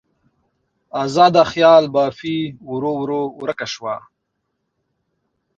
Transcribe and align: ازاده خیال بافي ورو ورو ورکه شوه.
ازاده 1.03 1.43
خیال 1.51 1.83
بافي 1.95 2.37
ورو 2.69 2.91
ورو 3.01 3.21
ورکه 3.41 3.67
شوه. 3.73 3.95